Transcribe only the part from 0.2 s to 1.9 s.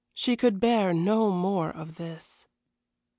could bear no more